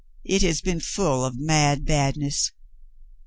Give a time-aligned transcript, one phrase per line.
[0.23, 2.53] It has been full of mad badness.